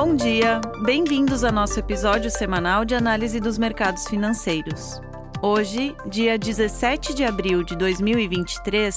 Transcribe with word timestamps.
Bom 0.00 0.14
dia! 0.14 0.60
Bem-vindos 0.84 1.42
ao 1.42 1.50
nosso 1.50 1.80
episódio 1.80 2.30
semanal 2.30 2.84
de 2.84 2.94
análise 2.94 3.40
dos 3.40 3.58
mercados 3.58 4.06
financeiros. 4.06 5.00
Hoje, 5.42 5.92
dia 6.08 6.38
17 6.38 7.12
de 7.12 7.24
abril 7.24 7.64
de 7.64 7.74
2023, 7.74 8.96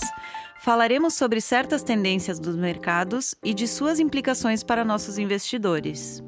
falaremos 0.62 1.16
sobre 1.16 1.42
certas 1.42 1.82
tendências 1.82 2.40
dos 2.40 2.56
mercados 2.56 3.34
e 3.44 3.52
de 3.52 3.68
suas 3.68 4.00
implicações 4.00 4.62
para 4.62 4.86
nossos 4.86 5.18
investidores. 5.18 6.24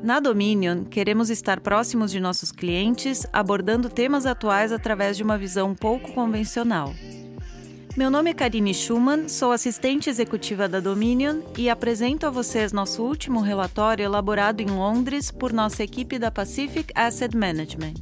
Na 0.00 0.20
Dominion, 0.20 0.84
queremos 0.84 1.28
estar 1.28 1.58
próximos 1.58 2.12
de 2.12 2.20
nossos 2.20 2.52
clientes, 2.52 3.26
abordando 3.32 3.90
temas 3.90 4.24
atuais 4.24 4.70
através 4.70 5.16
de 5.16 5.24
uma 5.24 5.36
visão 5.36 5.74
pouco 5.74 6.12
convencional. 6.12 6.94
Meu 7.96 8.10
nome 8.10 8.30
é 8.30 8.34
Karine 8.34 8.74
Schumann, 8.74 9.28
sou 9.28 9.52
assistente 9.52 10.10
executiva 10.10 10.68
da 10.68 10.80
Dominion 10.80 11.42
e 11.56 11.70
apresento 11.70 12.26
a 12.26 12.30
vocês 12.30 12.72
nosso 12.72 13.04
último 13.04 13.40
relatório 13.40 14.02
elaborado 14.02 14.60
em 14.60 14.66
Londres 14.66 15.30
por 15.30 15.52
nossa 15.52 15.84
equipe 15.84 16.18
da 16.18 16.28
Pacific 16.28 16.92
Asset 16.92 17.36
Management. 17.36 17.94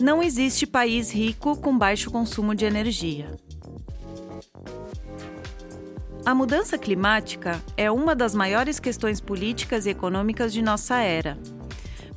Não 0.00 0.20
existe 0.20 0.66
país 0.66 1.12
rico 1.12 1.56
com 1.60 1.78
baixo 1.78 2.10
consumo 2.10 2.52
de 2.52 2.64
energia. 2.64 3.30
A 6.26 6.34
mudança 6.34 6.76
climática 6.76 7.62
é 7.76 7.88
uma 7.88 8.16
das 8.16 8.34
maiores 8.34 8.80
questões 8.80 9.20
políticas 9.20 9.86
e 9.86 9.90
econômicas 9.90 10.52
de 10.52 10.60
nossa 10.60 10.98
era, 10.98 11.38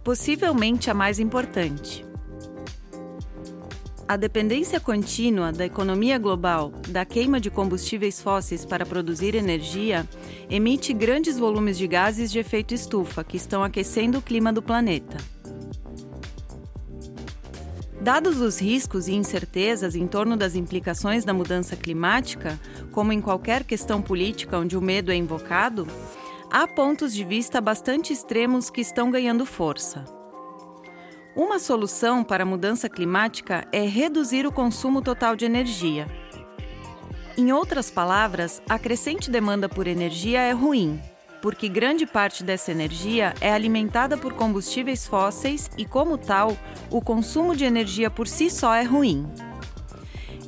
possivelmente 0.04 0.90
a 0.90 0.96
mais 0.96 1.20
importante. 1.20 2.07
A 4.10 4.16
dependência 4.16 4.80
contínua 4.80 5.52
da 5.52 5.66
economia 5.66 6.18
global 6.18 6.72
da 6.88 7.04
queima 7.04 7.42
de 7.42 7.52
combustíveis 7.52 8.22
fósseis 8.22 8.64
para 8.64 8.86
produzir 8.86 9.36
energia 9.36 10.08
emite 10.50 10.94
grandes 10.94 11.38
volumes 11.38 11.78
de 11.78 11.86
gases 11.88 12.32
de 12.32 12.40
efeito 12.40 12.74
estufa 12.74 13.22
que 13.22 13.36
estão 13.36 13.66
aquecendo 13.66 14.20
o 14.20 14.22
clima 14.22 14.54
do 14.54 14.62
planeta. 14.62 15.18
Dados 18.00 18.40
os 18.40 18.62
riscos 18.62 19.10
e 19.10 19.14
incertezas 19.14 19.94
em 19.94 20.08
torno 20.08 20.38
das 20.38 20.56
implicações 20.56 21.26
da 21.26 21.34
mudança 21.34 21.76
climática, 21.76 22.58
como 22.94 23.12
em 23.12 23.20
qualquer 23.20 23.66
questão 23.66 24.02
política 24.02 24.58
onde 24.58 24.78
o 24.78 24.82
medo 24.82 25.12
é 25.12 25.16
invocado, 25.16 25.86
há 26.50 26.66
pontos 26.66 27.14
de 27.14 27.26
vista 27.26 27.60
bastante 27.60 28.14
extremos 28.14 28.70
que 28.70 28.80
estão 28.80 29.12
ganhando 29.12 29.46
força. 29.46 30.06
Uma 31.38 31.60
solução 31.60 32.24
para 32.24 32.42
a 32.42 32.48
mudança 32.48 32.90
climática 32.90 33.68
é 33.72 33.86
reduzir 33.86 34.48
o 34.48 34.52
consumo 34.52 35.04
total 35.04 35.36
de 35.36 35.46
energia. 35.46 36.08
Em 37.38 37.52
outras 37.52 37.92
palavras, 37.92 38.60
a 38.68 38.80
crescente 38.80 39.30
demanda 39.30 39.70
por 39.70 39.86
energia 39.86 40.40
é 40.40 40.52
ruim, 40.52 41.00
porque 41.40 41.70
grande 41.70 42.08
parte 42.08 42.44
dessa 42.44 42.72
energia 42.72 43.36
é 43.40 43.54
alimentada 43.54 44.18
por 44.18 44.34
combustíveis 44.34 45.06
fósseis 45.06 45.70
e, 45.78 45.86
como 45.86 46.18
tal, 46.18 46.58
o 46.90 47.00
consumo 47.00 47.56
de 47.56 47.66
energia 47.66 48.10
por 48.10 48.28
si 48.28 48.50
só 48.50 48.74
é 48.74 48.82
ruim. 48.82 49.32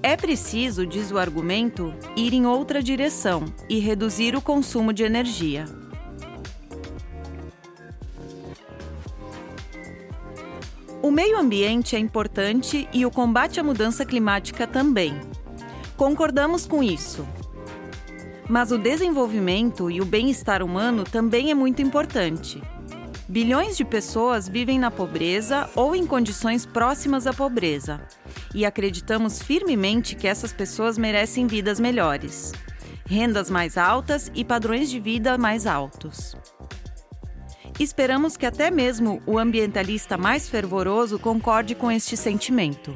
É 0.01 0.17
preciso, 0.17 0.87
diz 0.87 1.11
o 1.11 1.19
argumento, 1.19 1.93
ir 2.15 2.33
em 2.33 2.47
outra 2.47 2.81
direção 2.81 3.45
e 3.69 3.77
reduzir 3.77 4.35
o 4.35 4.41
consumo 4.41 4.91
de 4.91 5.03
energia. 5.03 5.65
O 11.09 11.11
meio 11.11 11.39
ambiente 11.39 11.95
é 11.95 11.99
importante 11.99 12.87
e 12.93 13.03
o 13.03 13.09
combate 13.09 13.59
à 13.59 13.63
mudança 13.63 14.05
climática 14.05 14.67
também. 14.67 15.19
Concordamos 15.97 16.67
com 16.67 16.83
isso. 16.83 17.27
Mas 18.47 18.71
o 18.71 18.77
desenvolvimento 18.77 19.89
e 19.89 20.01
o 20.01 20.05
bem-estar 20.05 20.61
humano 20.61 21.03
também 21.03 21.49
é 21.49 21.55
muito 21.55 21.81
importante. 21.81 22.61
Bilhões 23.27 23.75
de 23.75 23.83
pessoas 23.83 24.47
vivem 24.47 24.77
na 24.77 24.91
pobreza 24.91 25.67
ou 25.75 25.95
em 25.95 26.05
condições 26.05 26.63
próximas 26.63 27.25
à 27.25 27.33
pobreza, 27.33 27.99
e 28.53 28.63
acreditamos 28.63 29.41
firmemente 29.41 30.15
que 30.15 30.27
essas 30.27 30.53
pessoas 30.53 30.95
merecem 30.95 31.47
vidas 31.47 31.79
melhores, 31.79 32.51
rendas 33.03 33.49
mais 33.49 33.79
altas 33.79 34.31
e 34.35 34.45
padrões 34.45 34.91
de 34.91 34.99
vida 34.99 35.39
mais 35.39 35.65
altos. 35.65 36.35
Esperamos 37.79 38.35
que 38.35 38.45
até 38.45 38.69
mesmo 38.69 39.21
o 39.25 39.39
ambientalista 39.39 40.17
mais 40.17 40.49
fervoroso 40.49 41.17
concorde 41.17 41.75
com 41.75 41.89
este 41.89 42.17
sentimento. 42.17 42.93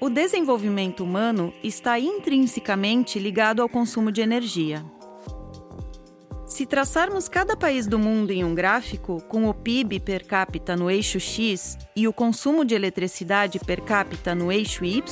O 0.00 0.10
desenvolvimento 0.10 1.04
humano 1.04 1.54
está 1.62 2.00
intrinsecamente 2.00 3.20
ligado 3.20 3.62
ao 3.62 3.68
consumo 3.68 4.10
de 4.10 4.22
energia. 4.22 4.84
Se 6.44 6.66
traçarmos 6.66 7.28
cada 7.28 7.56
país 7.56 7.86
do 7.86 7.98
mundo 7.98 8.32
em 8.32 8.44
um 8.44 8.54
gráfico, 8.54 9.22
com 9.28 9.48
o 9.48 9.54
PIB 9.54 10.00
per 10.00 10.26
capita 10.26 10.74
no 10.74 10.90
eixo 10.90 11.20
X 11.20 11.78
e 11.94 12.08
o 12.08 12.12
consumo 12.12 12.64
de 12.64 12.74
eletricidade 12.74 13.60
per 13.60 13.82
capita 13.82 14.34
no 14.34 14.50
eixo 14.50 14.84
Y, 14.84 15.02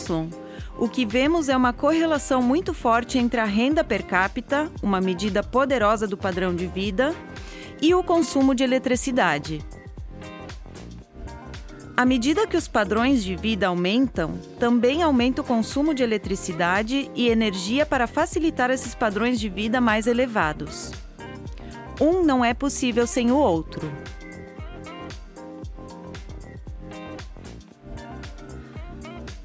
o 0.79 0.89
que 0.89 1.07
vemos 1.07 1.49
é 1.49 1.57
uma 1.57 1.73
correlação 1.73 2.43
muito 2.43 2.75
forte 2.75 3.17
entre 3.17 3.41
a 3.41 3.45
renda 3.45 3.85
per 3.85 4.05
capita, 4.05 4.71
uma 4.83 5.01
medida 5.01 5.43
poderosa 5.43 6.07
do 6.07 6.17
padrão 6.17 6.55
de 6.55 6.67
vida, 6.67 7.15
e 7.81 7.95
o 7.95 8.03
consumo 8.03 8.55
de 8.55 8.65
eletricidade. 8.65 9.65
À 11.97 12.05
medida 12.05 12.47
que 12.47 12.57
os 12.57 12.67
padrões 12.67 13.23
de 13.23 13.37
vida 13.37 13.69
aumentam, 13.69 14.37
também 14.59 15.01
aumenta 15.01 15.43
o 15.43 15.45
consumo 15.45 15.95
de 15.95 16.03
eletricidade 16.03 17.09
e 17.15 17.29
energia 17.29 17.87
para 17.87 18.09
facilitar 18.09 18.69
esses 18.69 18.97
padrões 18.97 19.39
de 19.39 19.49
vida 19.49 19.81
mais 19.81 20.09
elevados. 20.09 20.91
Um 22.01 22.25
não 22.25 22.45
é 22.45 22.53
possível 22.53 23.07
sem 23.07 23.31
o 23.31 23.37
outro. 23.37 23.89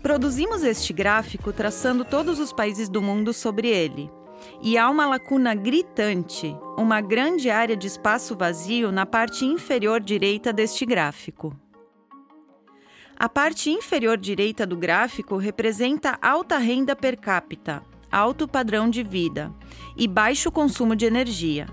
Produzimos 0.09 0.64
este 0.64 0.92
gráfico 0.92 1.53
traçando 1.53 2.03
todos 2.03 2.40
os 2.40 2.52
países 2.52 2.90
do 2.90 3.00
mundo 3.00 3.31
sobre 3.31 3.68
ele. 3.68 4.09
E 4.59 4.75
há 4.75 4.90
uma 4.90 5.06
lacuna 5.06 5.53
gritante, 5.53 6.58
uma 6.75 7.00
grande 7.00 7.52
área 7.52 7.78
de 7.78 7.86
espaço 7.86 8.36
vazio 8.36 8.92
na 8.92 9.06
parte 9.06 9.46
inferior 9.46 10.02
direita 10.02 10.52
deste 10.52 10.84
gráfico. 10.84 11.56
A 13.16 13.30
parte 13.30 13.69
inferior 13.69 14.18
direita 14.18 14.66
do 14.66 14.75
gráfico 14.75 15.38
representa 15.38 16.18
alta 16.19 16.58
renda 16.58 16.96
per 16.96 17.16
capita, 17.16 17.84
alto 18.12 18.48
padrão 18.48 18.90
de 18.90 19.03
vida 19.03 19.53
e 19.96 20.08
baixo 20.08 20.52
consumo 20.52 20.96
de 20.96 21.06
energia. 21.06 21.68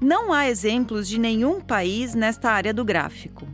Não 0.00 0.32
há 0.32 0.48
exemplos 0.48 1.06
de 1.06 1.20
nenhum 1.20 1.60
país 1.60 2.14
nesta 2.14 2.50
área 2.50 2.72
do 2.72 2.82
gráfico. 2.82 3.46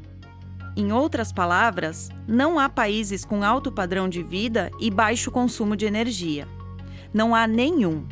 Em 0.78 0.92
outras 0.92 1.32
palavras, 1.32 2.08
não 2.24 2.56
há 2.56 2.68
países 2.68 3.24
com 3.24 3.42
alto 3.42 3.72
padrão 3.72 4.08
de 4.08 4.22
vida 4.22 4.70
e 4.78 4.92
baixo 4.92 5.28
consumo 5.28 5.74
de 5.74 5.84
energia. 5.84 6.46
Não 7.12 7.34
há 7.34 7.48
nenhum. 7.48 8.06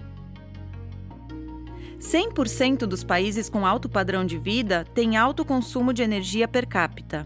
100% 2.01 2.79
dos 2.79 3.05
países 3.05 3.49
com 3.49 3.65
alto 3.65 3.89
padrão 3.89 4.27
de 4.27 4.37
vida 4.37 4.85
têm 4.95 5.17
alto 5.17 5.45
consumo 5.45 5.93
de 5.93 6.03
energia 6.03 6.49
per 6.49 6.67
capita. 6.67 7.25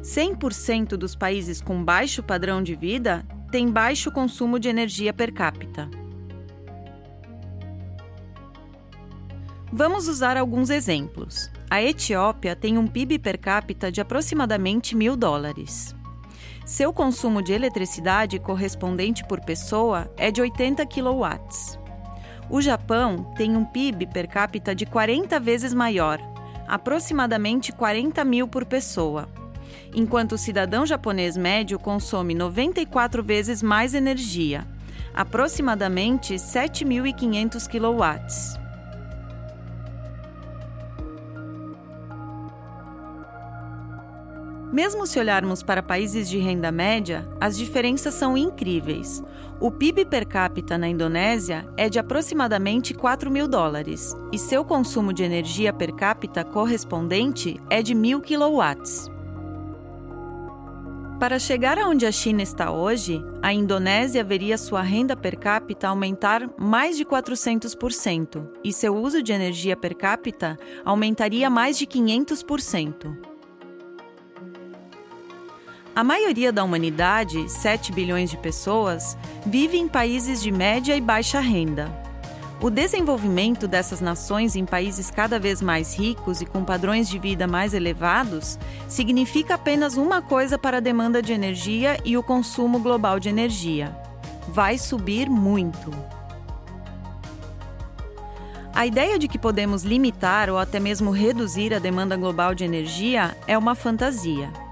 100% 0.00 0.90
dos 0.90 1.16
países 1.16 1.60
com 1.60 1.84
baixo 1.84 2.22
padrão 2.22 2.62
de 2.62 2.76
vida 2.76 3.26
têm 3.50 3.68
baixo 3.68 4.12
consumo 4.12 4.60
de 4.60 4.68
energia 4.68 5.12
per 5.12 5.32
capita. 5.32 5.90
Vamos 9.72 10.06
usar 10.06 10.36
alguns 10.36 10.70
exemplos. 10.70 11.50
A 11.74 11.82
Etiópia 11.82 12.54
tem 12.54 12.78
um 12.78 12.86
PIB 12.86 13.18
per 13.18 13.36
capita 13.36 13.90
de 13.90 14.00
aproximadamente 14.00 14.94
mil 14.94 15.16
dólares. 15.16 15.92
Seu 16.64 16.92
consumo 16.92 17.42
de 17.42 17.52
eletricidade 17.52 18.38
correspondente 18.38 19.26
por 19.26 19.40
pessoa 19.40 20.08
é 20.16 20.30
de 20.30 20.40
80 20.40 20.86
kW. 20.86 21.40
O 22.48 22.62
Japão 22.62 23.24
tem 23.36 23.56
um 23.56 23.64
PIB 23.64 24.06
per 24.06 24.28
capita 24.28 24.72
de 24.72 24.86
40 24.86 25.40
vezes 25.40 25.74
maior, 25.74 26.20
aproximadamente 26.68 27.72
40 27.72 28.24
mil 28.24 28.46
por 28.46 28.64
pessoa, 28.64 29.28
enquanto 29.92 30.36
o 30.36 30.38
cidadão 30.38 30.86
japonês 30.86 31.36
médio 31.36 31.76
consome 31.76 32.36
94 32.36 33.20
vezes 33.20 33.64
mais 33.64 33.94
energia, 33.94 34.64
aproximadamente 35.12 36.34
7.500 36.34 37.66
kW. 37.66 38.63
Mesmo 44.74 45.06
se 45.06 45.20
olharmos 45.20 45.62
para 45.62 45.84
países 45.84 46.28
de 46.28 46.36
renda 46.38 46.72
média, 46.72 47.28
as 47.40 47.56
diferenças 47.56 48.12
são 48.12 48.36
incríveis. 48.36 49.22
O 49.60 49.70
PIB 49.70 50.04
per 50.04 50.26
capita 50.26 50.76
na 50.76 50.88
Indonésia 50.88 51.64
é 51.76 51.88
de 51.88 52.00
aproximadamente 52.00 52.92
4 52.92 53.30
mil 53.30 53.46
dólares 53.46 54.16
e 54.32 54.38
seu 54.38 54.64
consumo 54.64 55.12
de 55.12 55.22
energia 55.22 55.72
per 55.72 55.94
capita 55.94 56.42
correspondente 56.42 57.60
é 57.70 57.82
de 57.82 57.94
1.000 57.94 58.20
kW. 58.20 59.14
Para 61.20 61.38
chegar 61.38 61.78
aonde 61.78 62.04
a 62.04 62.10
China 62.10 62.42
está 62.42 62.72
hoje, 62.72 63.24
a 63.40 63.52
Indonésia 63.52 64.24
veria 64.24 64.58
sua 64.58 64.82
renda 64.82 65.16
per 65.16 65.38
capita 65.38 65.86
aumentar 65.86 66.50
mais 66.58 66.96
de 66.96 67.04
400% 67.04 68.44
e 68.64 68.72
seu 68.72 68.96
uso 68.96 69.22
de 69.22 69.32
energia 69.32 69.76
per 69.76 69.94
capita 69.94 70.58
aumentaria 70.84 71.48
mais 71.48 71.78
de 71.78 71.86
500%. 71.86 73.33
A 75.96 76.02
maioria 76.02 76.52
da 76.52 76.64
humanidade, 76.64 77.48
7 77.48 77.92
bilhões 77.92 78.28
de 78.28 78.36
pessoas, 78.36 79.16
vive 79.46 79.78
em 79.78 79.86
países 79.86 80.42
de 80.42 80.50
média 80.50 80.96
e 80.96 81.00
baixa 81.00 81.38
renda. 81.38 81.88
O 82.60 82.68
desenvolvimento 82.68 83.68
dessas 83.68 84.00
nações 84.00 84.56
em 84.56 84.64
países 84.64 85.08
cada 85.08 85.38
vez 85.38 85.62
mais 85.62 85.96
ricos 85.96 86.40
e 86.40 86.46
com 86.46 86.64
padrões 86.64 87.08
de 87.08 87.16
vida 87.16 87.46
mais 87.46 87.74
elevados 87.74 88.58
significa 88.88 89.54
apenas 89.54 89.96
uma 89.96 90.20
coisa 90.20 90.58
para 90.58 90.78
a 90.78 90.80
demanda 90.80 91.22
de 91.22 91.32
energia 91.32 91.96
e 92.04 92.16
o 92.16 92.24
consumo 92.24 92.80
global 92.80 93.20
de 93.20 93.28
energia: 93.28 93.96
vai 94.48 94.78
subir 94.78 95.30
muito. 95.30 95.92
A 98.74 98.84
ideia 98.84 99.16
de 99.16 99.28
que 99.28 99.38
podemos 99.38 99.84
limitar 99.84 100.50
ou 100.50 100.58
até 100.58 100.80
mesmo 100.80 101.12
reduzir 101.12 101.72
a 101.72 101.78
demanda 101.78 102.16
global 102.16 102.52
de 102.52 102.64
energia 102.64 103.36
é 103.46 103.56
uma 103.56 103.76
fantasia. 103.76 104.63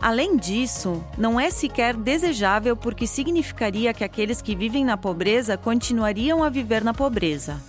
Além 0.00 0.36
disso, 0.36 1.02
não 1.16 1.40
é 1.40 1.50
sequer 1.50 1.96
desejável 1.96 2.76
porque 2.76 3.06
significaria 3.06 3.94
que 3.94 4.04
aqueles 4.04 4.42
que 4.42 4.54
vivem 4.54 4.84
na 4.84 4.96
pobreza 4.96 5.56
continuariam 5.56 6.44
a 6.44 6.50
viver 6.50 6.84
na 6.84 6.92
pobreza. 6.92 7.60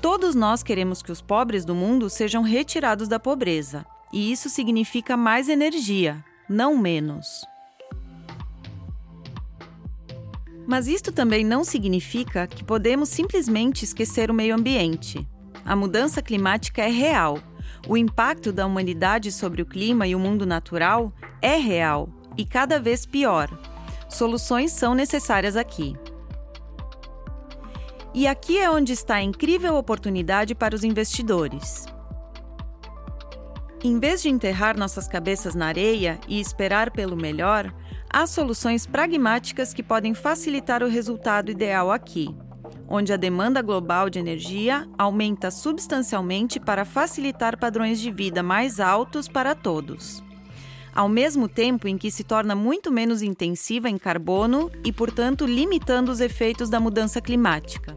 Todos 0.00 0.34
nós 0.34 0.62
queremos 0.62 1.02
que 1.02 1.12
os 1.12 1.22
pobres 1.22 1.64
do 1.64 1.74
mundo 1.74 2.10
sejam 2.10 2.42
retirados 2.42 3.08
da 3.08 3.18
pobreza, 3.18 3.86
e 4.12 4.30
isso 4.30 4.50
significa 4.50 5.16
mais 5.16 5.48
energia, 5.48 6.22
não 6.48 6.76
menos. 6.76 7.44
Mas 10.66 10.88
isto 10.88 11.12
também 11.12 11.44
não 11.44 11.62
significa 11.62 12.46
que 12.46 12.64
podemos 12.64 13.08
simplesmente 13.08 13.84
esquecer 13.84 14.30
o 14.30 14.34
meio 14.34 14.54
ambiente. 14.54 15.26
A 15.64 15.76
mudança 15.76 16.20
climática 16.20 16.82
é 16.82 16.90
real 16.90 17.38
o 17.86 17.96
impacto 17.96 18.52
da 18.52 18.66
humanidade 18.66 19.30
sobre 19.30 19.60
o 19.62 19.66
clima 19.66 20.06
e 20.06 20.14
o 20.14 20.18
mundo 20.18 20.46
natural 20.46 21.12
é 21.42 21.56
real 21.56 22.08
e 22.36 22.44
cada 22.44 22.80
vez 22.80 23.04
pior. 23.04 23.50
Soluções 24.08 24.72
são 24.72 24.94
necessárias 24.94 25.56
aqui. 25.56 25.96
E 28.14 28.26
aqui 28.26 28.58
é 28.58 28.70
onde 28.70 28.92
está 28.92 29.16
a 29.16 29.22
incrível 29.22 29.74
oportunidade 29.76 30.54
para 30.54 30.74
os 30.74 30.84
investidores. 30.84 31.86
Em 33.82 33.98
vez 33.98 34.22
de 34.22 34.30
enterrar 34.30 34.78
nossas 34.78 35.06
cabeças 35.06 35.54
na 35.54 35.66
areia 35.66 36.18
e 36.26 36.40
esperar 36.40 36.90
pelo 36.90 37.16
melhor, 37.16 37.74
há 38.08 38.26
soluções 38.26 38.86
pragmáticas 38.86 39.74
que 39.74 39.82
podem 39.82 40.14
facilitar 40.14 40.82
o 40.82 40.88
resultado 40.88 41.50
ideal 41.50 41.90
aqui 41.90 42.34
onde 42.88 43.12
a 43.12 43.16
demanda 43.16 43.62
global 43.62 44.08
de 44.08 44.18
energia 44.18 44.88
aumenta 44.96 45.50
substancialmente 45.50 46.60
para 46.60 46.84
facilitar 46.84 47.58
padrões 47.58 48.00
de 48.00 48.10
vida 48.10 48.42
mais 48.42 48.80
altos 48.80 49.28
para 49.28 49.54
todos. 49.54 50.22
Ao 50.94 51.08
mesmo 51.08 51.48
tempo 51.48 51.88
em 51.88 51.98
que 51.98 52.10
se 52.10 52.22
torna 52.22 52.54
muito 52.54 52.92
menos 52.92 53.20
intensiva 53.20 53.88
em 53.88 53.98
carbono 53.98 54.70
e, 54.84 54.92
portanto, 54.92 55.44
limitando 55.44 56.12
os 56.12 56.20
efeitos 56.20 56.70
da 56.70 56.78
mudança 56.78 57.20
climática. 57.20 57.96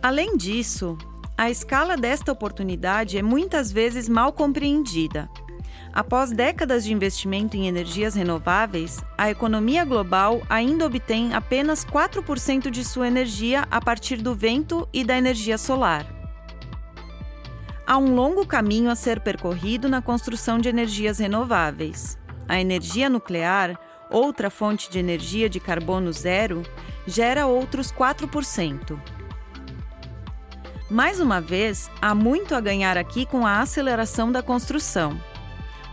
Além 0.00 0.36
disso, 0.36 0.96
a 1.36 1.50
escala 1.50 1.96
desta 1.96 2.30
oportunidade 2.30 3.18
é 3.18 3.22
muitas 3.22 3.72
vezes 3.72 4.08
mal 4.08 4.32
compreendida 4.32 5.28
Após 5.92 6.32
décadas 6.32 6.84
de 6.84 6.92
investimento 6.92 7.54
em 7.54 7.68
energias 7.68 8.14
renováveis, 8.14 9.04
a 9.16 9.30
economia 9.30 9.84
global 9.84 10.40
ainda 10.48 10.86
obtém 10.86 11.34
apenas 11.34 11.84
4% 11.84 12.70
de 12.70 12.82
sua 12.82 13.06
energia 13.06 13.66
a 13.70 13.78
partir 13.78 14.16
do 14.16 14.34
vento 14.34 14.88
e 14.90 15.04
da 15.04 15.18
energia 15.18 15.58
solar. 15.58 16.06
Há 17.86 17.98
um 17.98 18.14
longo 18.14 18.46
caminho 18.46 18.90
a 18.90 18.94
ser 18.94 19.20
percorrido 19.20 19.86
na 19.86 20.00
construção 20.00 20.58
de 20.58 20.68
energias 20.68 21.18
renováveis. 21.18 22.16
A 22.48 22.58
energia 22.58 23.10
nuclear, 23.10 23.78
outra 24.10 24.48
fonte 24.48 24.90
de 24.90 24.98
energia 24.98 25.46
de 25.46 25.60
carbono 25.60 26.10
zero, 26.10 26.62
gera 27.06 27.46
outros 27.46 27.92
4%. 27.92 28.98
Mais 30.90 31.20
uma 31.20 31.40
vez, 31.40 31.90
há 32.00 32.14
muito 32.14 32.54
a 32.54 32.60
ganhar 32.60 32.96
aqui 32.96 33.26
com 33.26 33.46
a 33.46 33.60
aceleração 33.60 34.32
da 34.32 34.42
construção. 34.42 35.20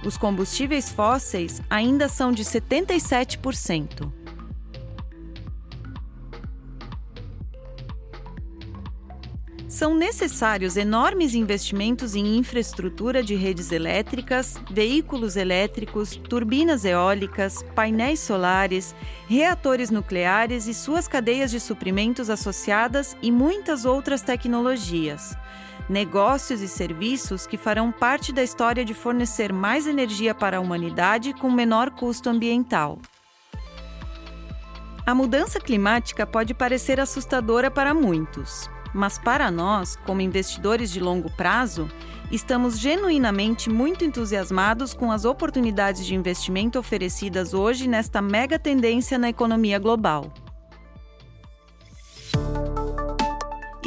Os 0.04 0.18
combustíveis 0.18 0.90
fósseis 0.90 1.62
ainda 1.70 2.08
são 2.08 2.32
de 2.32 2.44
77%. 2.44 4.12
São 9.68 9.96
necessários 9.96 10.78
enormes 10.78 11.36
investimentos 11.36 12.16
em 12.16 12.38
infraestrutura 12.38 13.22
de 13.22 13.36
redes 13.36 13.72
elétricas, 13.72 14.56
veículos 14.70 15.36
elétricos, 15.36 16.16
turbinas 16.16 16.84
eólicas, 16.86 17.64
painéis 17.76 18.20
solares, 18.20 18.96
reatores 19.28 19.92
nucleares 19.92 20.66
e 20.68 20.74
suas 20.74 21.08
cadeias 21.08 21.52
de 21.52 21.60
suprimentos 21.60 22.30
associadas 22.30 23.16
e 23.22 23.32
muitas 23.32 23.86
outras 23.86 24.22
tecnologias 24.22 25.38
negócios 25.90 26.62
e 26.62 26.68
serviços 26.68 27.48
que 27.48 27.58
farão 27.58 27.92
parte 27.92 28.32
da 28.32 28.44
história 28.44 28.86
de 28.86 28.94
fornecer 28.94 29.52
mais 29.52 29.88
energia 29.88 30.36
para 30.36 30.58
a 30.58 30.60
humanidade 30.60 31.34
com 31.34 31.52
menor 31.52 31.90
custo 31.90 32.30
ambiental. 32.30 33.00
A 35.06 35.16
mudança 35.16 35.60
climática 35.60 36.28
pode 36.28 36.54
parecer 36.54 37.00
assustadora 37.00 37.72
para 37.72 37.96
muitos, 37.96 38.70
mas 38.94 39.18
para 39.18 39.50
nós, 39.50 39.96
como 40.06 40.22
investidores 40.22 40.92
de 40.92 41.00
longo 41.00 41.32
prazo, 41.32 41.90
estamos 42.32 42.78
genuinamente 42.78 43.72
muito 43.72 44.06
entusiasmados 44.06 44.94
com 44.94 45.12
as 45.12 45.26
oportunidades 45.26 46.06
de 46.06 46.14
investimento 46.14 46.78
oferecidas 46.78 47.56
hoje 47.56 47.88
nesta 47.88 48.22
mega 48.22 48.60
tendência 48.60 49.18
na 49.18 49.30
economia 49.30 49.80
global. 49.80 50.32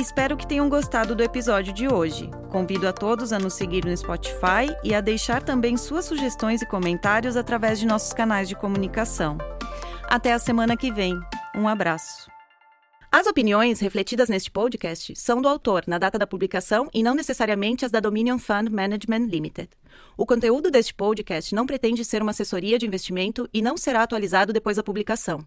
Espero 0.03 0.37
que 0.37 0.49
tenham 0.49 0.69
gostado 0.69 1.15
do 1.15 1.23
episódio 1.23 1.73
de 1.73 1.87
hoje. 1.87 2.29
Convido 2.51 2.89
a 2.89 2.93
todos 2.93 3.33
a 3.33 3.39
nos 3.39 3.55
seguir 3.55 3.85
no 3.85 3.97
Spotify 3.97 4.77
e 4.83 4.93
a 4.93 5.01
deixar 5.01 5.45
também 5.45 5.77
suas 5.77 6.07
sugestões 6.07 6.61
e 6.61 6.67
comentários 6.67 7.37
através 7.37 7.79
de 7.79 7.87
nossos 7.87 8.13
canais 8.13 8.49
de 8.49 8.57
comunicação. 8.57 9.39
Até 10.11 10.33
a 10.33 10.41
semana 10.41 10.77
que 10.77 10.91
vem. 10.91 11.21
Um 11.55 11.69
abraço. 11.69 12.29
As 13.13 13.29
opiniões 13.29 13.79
refletidas 13.79 14.29
neste 14.29 14.51
podcast 14.51 15.15
são 15.15 15.41
do 15.41 15.47
autor 15.47 15.85
na 15.87 15.99
data 15.99 16.19
da 16.19 16.27
publicação 16.27 16.89
e 16.93 17.01
não 17.01 17.15
necessariamente 17.15 17.85
as 17.85 17.93
da 17.93 18.01
Dominion 18.01 18.39
Fund 18.39 18.71
Management 18.71 19.27
Limited. 19.27 19.69
O 20.17 20.27
conteúdo 20.27 20.69
deste 20.69 20.93
podcast 20.93 21.55
não 21.55 21.65
pretende 21.65 22.05
ser 22.05 22.23
uma 22.23 22.33
assessoria 22.33 22.77
de 22.77 22.87
investimento 22.87 23.49
e 23.55 23.63
não 23.63 23.77
será 23.77 24.03
atualizado 24.03 24.53
depois 24.53 24.79
da 24.79 24.83
publicação. 24.83 25.47